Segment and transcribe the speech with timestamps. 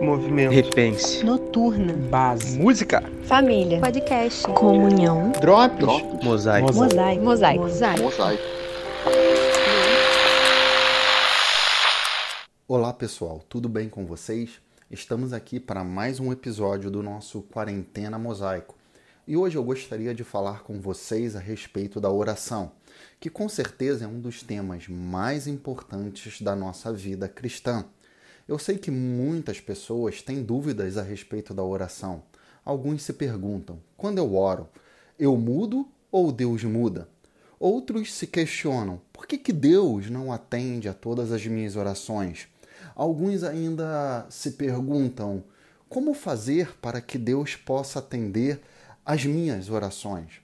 [0.00, 0.52] Movimento.
[0.52, 1.24] Repense.
[1.24, 1.94] Noturna.
[1.94, 2.58] Base.
[2.58, 3.02] Música.
[3.24, 3.80] Família.
[3.80, 4.42] Podcast.
[4.48, 5.32] Comunhão.
[5.40, 5.78] Drops.
[5.78, 6.24] Drops.
[6.24, 6.74] Mosaico.
[6.74, 7.24] Mosaico.
[7.24, 7.62] Mosaico.
[7.62, 8.02] Mosaico.
[8.02, 8.42] Mosaico.
[12.68, 14.60] Olá pessoal, tudo bem com vocês?
[14.90, 18.74] Estamos aqui para mais um episódio do nosso Quarentena Mosaico.
[19.26, 22.72] E hoje eu gostaria de falar com vocês a respeito da oração,
[23.18, 27.84] que com certeza é um dos temas mais importantes da nossa vida cristã.
[28.48, 32.22] Eu sei que muitas pessoas têm dúvidas a respeito da oração.
[32.64, 34.68] Alguns se perguntam: quando eu oro,
[35.18, 37.08] eu mudo ou Deus muda?
[37.58, 42.46] Outros se questionam: por que, que Deus não atende a todas as minhas orações?
[42.94, 45.42] Alguns ainda se perguntam:
[45.88, 48.60] como fazer para que Deus possa atender
[49.04, 50.40] as minhas orações?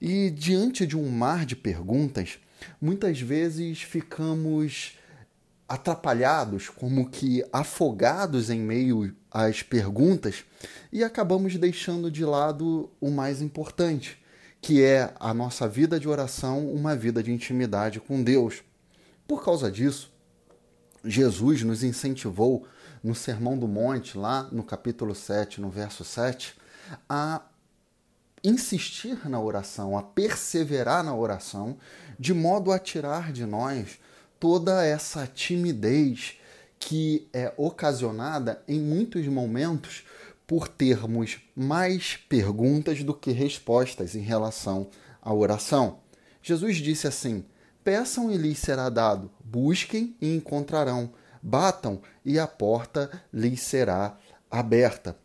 [0.00, 2.38] E diante de um mar de perguntas,
[2.80, 4.98] muitas vezes ficamos
[5.68, 10.44] atrapalhados, como que afogados em meio às perguntas
[10.90, 14.18] e acabamos deixando de lado o mais importante,
[14.62, 18.62] que é a nossa vida de oração, uma vida de intimidade com Deus.
[19.26, 20.10] Por causa disso,
[21.04, 22.66] Jesus nos incentivou
[23.04, 26.56] no Sermão do Monte, lá no capítulo 7, no verso 7,
[27.08, 27.42] a
[28.42, 31.76] insistir na oração, a perseverar na oração,
[32.18, 33.98] de modo a tirar de nós
[34.38, 36.34] toda essa timidez
[36.78, 40.04] que é ocasionada em muitos momentos
[40.46, 44.88] por termos mais perguntas do que respostas em relação
[45.20, 45.98] à oração.
[46.42, 47.44] Jesus disse assim:
[47.84, 54.16] Peçam e lhes será dado, busquem e encontrarão, batam e a porta lhes será
[54.50, 55.16] aberta.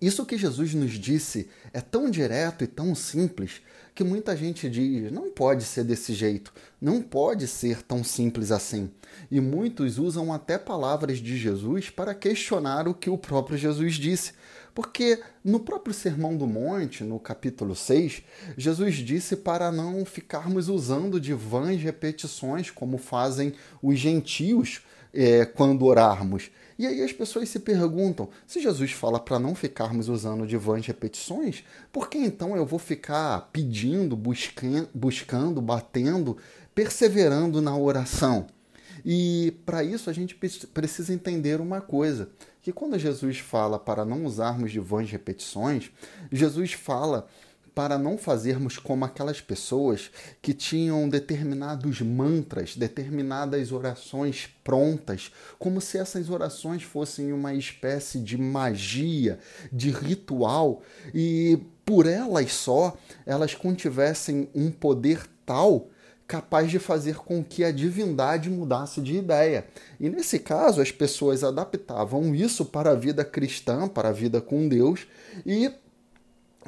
[0.00, 3.60] Isso que Jesus nos disse é tão direto e tão simples
[3.94, 8.90] que muita gente diz: não pode ser desse jeito, não pode ser tão simples assim.
[9.30, 14.32] E muitos usam até palavras de Jesus para questionar o que o próprio Jesus disse.
[14.74, 18.22] Porque no próprio Sermão do Monte, no capítulo 6,
[18.56, 24.80] Jesus disse para não ficarmos usando de vãs repetições como fazem os gentios
[25.12, 26.50] é, quando orarmos.
[26.80, 30.86] E aí as pessoas se perguntam: se Jesus fala para não ficarmos usando de vãs
[30.86, 36.38] repetições, por que então eu vou ficar pedindo, buscando, buscando batendo,
[36.74, 38.46] perseverando na oração?
[39.04, 42.30] E para isso a gente precisa entender uma coisa:
[42.62, 45.90] que quando Jesus fala para não usarmos de vãs repetições,
[46.32, 47.28] Jesus fala
[47.74, 50.10] para não fazermos como aquelas pessoas
[50.42, 58.36] que tinham determinados mantras, determinadas orações prontas, como se essas orações fossem uma espécie de
[58.36, 59.38] magia,
[59.72, 60.82] de ritual,
[61.14, 65.88] e por elas só elas contivessem um poder tal
[66.30, 69.66] capaz de fazer com que a divindade mudasse de ideia.
[69.98, 74.68] E nesse caso, as pessoas adaptavam isso para a vida cristã, para a vida com
[74.68, 75.08] Deus,
[75.44, 75.72] e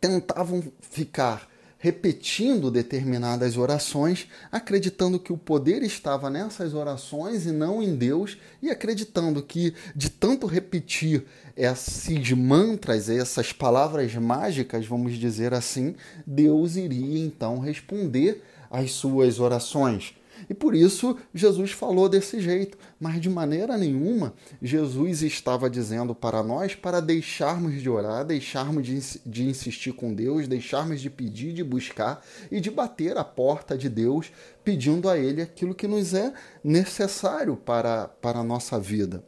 [0.00, 1.48] tentavam ficar
[1.84, 8.70] repetindo determinadas orações, acreditando que o poder estava nessas orações e não em Deus, e
[8.70, 15.94] acreditando que de tanto repetir esses mantras, essas palavras mágicas, vamos dizer assim,
[16.26, 20.14] Deus iria então responder às suas orações.
[20.48, 26.42] E por isso Jesus falou desse jeito, mas de maneira nenhuma Jesus estava dizendo para
[26.42, 28.86] nós para deixarmos de orar, deixarmos
[29.24, 33.88] de, insistir com Deus, deixarmos de pedir, de buscar e de bater a porta de
[33.88, 34.30] Deus
[34.62, 39.24] pedindo a Ele aquilo que nos é necessário para, para a nossa vida.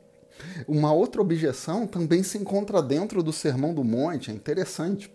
[0.69, 5.11] Uma outra objeção também se encontra dentro do Sermão do Monte, é interessante.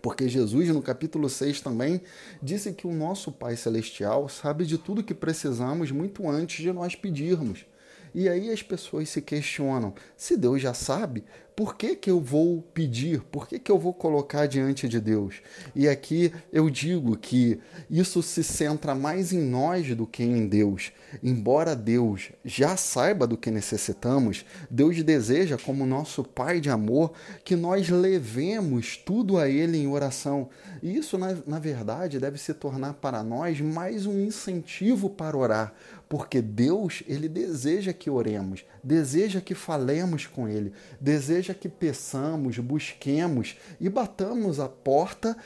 [0.00, 2.00] Porque Jesus, no capítulo 6 também,
[2.42, 6.94] disse que o nosso Pai Celestial sabe de tudo que precisamos muito antes de nós
[6.94, 7.66] pedirmos.
[8.14, 12.62] E aí as pessoas se questionam: se Deus já sabe, por que, que eu vou
[12.72, 13.20] pedir?
[13.22, 15.36] Por que, que eu vou colocar diante de Deus?
[15.74, 20.92] E aqui eu digo que isso se centra mais em nós do que em Deus.
[21.22, 27.12] Embora Deus já saiba do que necessitamos, Deus deseja, como nosso Pai de amor,
[27.44, 30.48] que nós levemos tudo a Ele em oração.
[30.82, 35.74] E isso, na, na verdade, deve se tornar para nós mais um incentivo para orar,
[36.08, 43.56] porque Deus, Ele deseja que oremos, deseja que falemos com Ele, deseja que peçamos, busquemos
[43.80, 45.36] e batamos a porta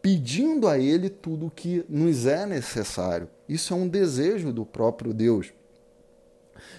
[0.00, 3.28] pedindo a Ele tudo o que nos é necessário.
[3.48, 5.52] Isso é um desejo do próprio Deus.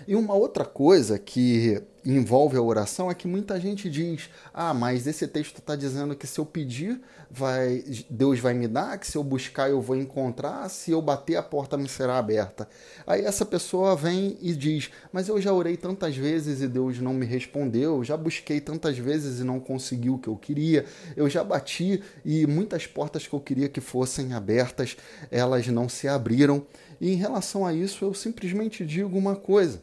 [0.07, 5.07] E uma outra coisa que envolve a oração é que muita gente diz: ah, mas
[5.07, 9.17] esse texto está dizendo que se eu pedir, vai, Deus vai me dar, que se
[9.17, 12.67] eu buscar eu vou encontrar, se eu bater a porta me será aberta.
[13.07, 17.13] Aí essa pessoa vem e diz: mas eu já orei tantas vezes e Deus não
[17.13, 20.85] me respondeu, já busquei tantas vezes e não consegui o que eu queria,
[21.15, 24.97] eu já bati e muitas portas que eu queria que fossem abertas,
[25.31, 26.65] elas não se abriram.
[26.99, 29.81] E em relação a isso, eu simplesmente digo uma coisa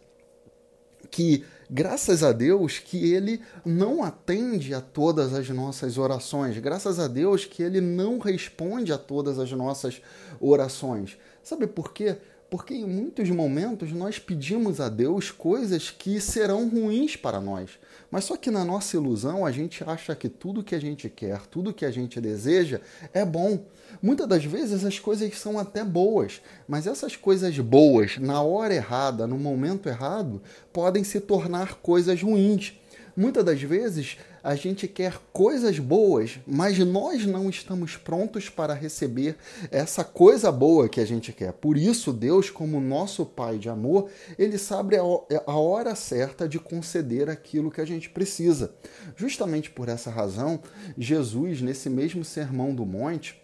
[1.11, 7.07] que graças a Deus que ele não atende a todas as nossas orações, graças a
[7.07, 10.01] Deus que ele não responde a todas as nossas
[10.41, 11.17] orações.
[11.43, 12.17] Sabe por quê?
[12.51, 17.71] Porque em muitos momentos nós pedimos a Deus coisas que serão ruins para nós.
[18.11, 21.47] Mas só que na nossa ilusão a gente acha que tudo que a gente quer,
[21.47, 22.81] tudo que a gente deseja
[23.15, 23.65] é bom.
[24.03, 29.29] Muitas das vezes as coisas são até boas, mas essas coisas boas, na hora errada,
[29.29, 30.43] no momento errado,
[30.73, 32.80] podem se tornar coisas ruins.
[33.17, 39.37] Muitas das vezes a gente quer coisas boas, mas nós não estamos prontos para receber
[39.71, 41.53] essa coisa boa que a gente quer.
[41.53, 44.09] Por isso, Deus, como nosso Pai de amor,
[44.39, 48.75] ele sabe a hora certa de conceder aquilo que a gente precisa.
[49.17, 50.61] Justamente por essa razão,
[50.97, 53.41] Jesus, nesse mesmo Sermão do Monte,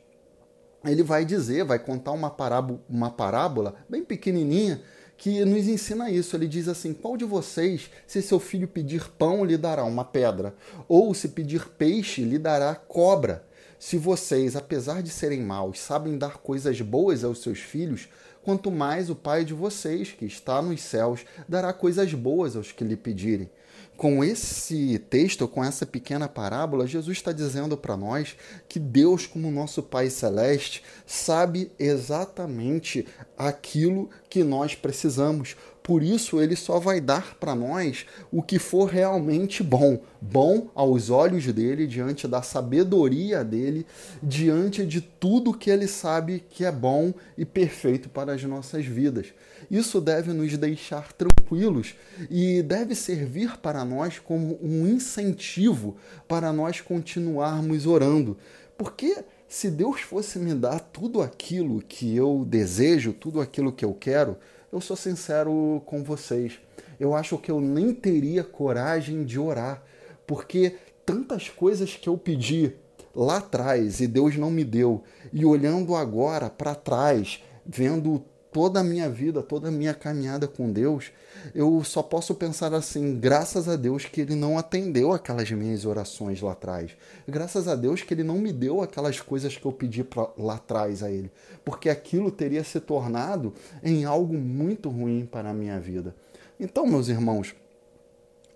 [0.85, 4.81] ele vai dizer, vai contar uma parábola, uma parábola bem pequenininha
[5.17, 6.37] que nos ensina isso.
[6.37, 10.55] Ele diz assim: Qual de vocês, se seu filho pedir pão, lhe dará uma pedra?
[10.89, 13.45] Ou se pedir peixe, lhe dará cobra?
[13.79, 18.09] Se vocês, apesar de serem maus, sabem dar coisas boas aos seus filhos,
[18.43, 22.85] quanto mais o Pai de vocês, que está nos céus, dará coisas boas aos que
[22.85, 23.51] lhe pedirem
[23.97, 28.37] com esse texto, com essa pequena parábola, Jesus está dizendo para nós
[28.69, 33.07] que Deus, como nosso Pai Celeste, sabe exatamente
[33.37, 35.57] aquilo que nós precisamos.
[35.87, 41.11] Por isso, ele só vai dar para nós o que for realmente bom, bom aos
[41.11, 43.87] olhos dele, diante da sabedoria dele,
[44.21, 49.29] diante de tudo que ele sabe que é bom e perfeito para as nossas vidas.
[49.71, 51.95] Isso deve nos deixar tranquilos
[52.29, 55.97] e deve servir para nós como um incentivo
[56.27, 58.37] para nós continuarmos orando.
[58.77, 63.95] Porque se Deus fosse me dar tudo aquilo que eu desejo, tudo aquilo que eu
[63.95, 64.37] quero,
[64.73, 66.59] eu sou sincero com vocês.
[66.99, 69.83] Eu acho que eu nem teria coragem de orar,
[70.27, 72.75] porque tantas coisas que eu pedi
[73.15, 75.03] lá atrás e Deus não me deu,
[75.33, 78.23] e olhando agora para trás, vendo
[78.53, 81.13] toda a minha vida, toda a minha caminhada com Deus,
[81.55, 86.41] eu só posso pensar assim: graças a Deus que Ele não atendeu aquelas minhas orações
[86.41, 86.97] lá atrás.
[87.29, 90.55] Graças a Deus que Ele não me deu aquelas coisas que eu pedi pra, lá
[90.55, 91.31] atrás a Ele.
[91.65, 93.53] Porque aquilo teria se tornado
[93.83, 96.15] em algo muito ruim para a minha vida.
[96.59, 97.55] Então, meus irmãos,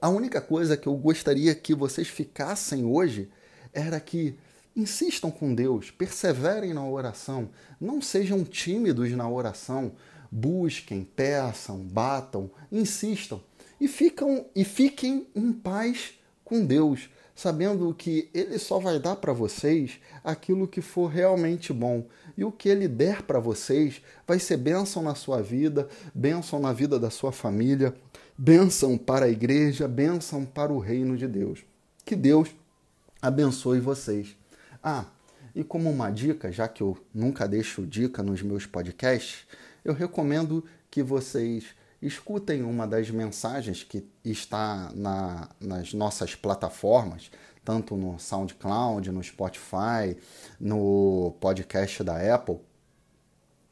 [0.00, 3.28] a única coisa que eu gostaria que vocês ficassem hoje
[3.72, 4.36] era que
[4.74, 7.50] Insistam com Deus, perseverem na oração,
[7.80, 9.92] não sejam tímidos na oração,
[10.30, 13.42] busquem, peçam, batam, insistam
[13.80, 16.14] e, ficam, e fiquem em paz
[16.44, 22.06] com Deus, sabendo que Ele só vai dar para vocês aquilo que for realmente bom.
[22.36, 26.72] E o que Ele der para vocês vai ser bênção na sua vida, bênção na
[26.72, 27.94] vida da sua família,
[28.36, 31.60] bênção para a igreja, bênção para o reino de Deus.
[32.04, 32.50] Que Deus
[33.20, 34.39] abençoe vocês.
[34.82, 35.04] Ah,
[35.54, 39.46] e como uma dica, já que eu nunca deixo dica nos meus podcasts,
[39.84, 47.30] eu recomendo que vocês escutem uma das mensagens que está na, nas nossas plataformas,
[47.64, 50.16] tanto no SoundCloud, no Spotify,
[50.58, 52.58] no podcast da Apple,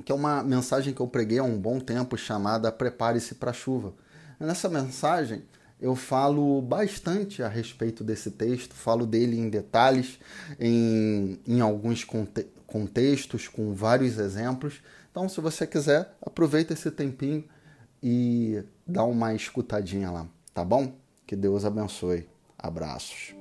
[0.05, 3.55] que é uma mensagem que eu preguei há um bom tempo chamada Prepare-se para a
[3.55, 3.95] chuva.
[4.39, 5.43] Nessa mensagem,
[5.81, 10.19] eu falo bastante a respeito desse texto, falo dele em detalhes,
[10.59, 14.83] em, em alguns conte contextos, com vários exemplos.
[15.11, 17.45] Então, se você quiser, aproveita esse tempinho
[18.03, 20.95] e dá uma escutadinha lá, tá bom?
[21.27, 22.29] Que Deus abençoe.
[22.59, 23.38] Abraços.